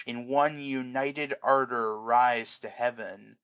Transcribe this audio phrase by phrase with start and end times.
[0.07, 3.37] In one united ardour rise to heaven.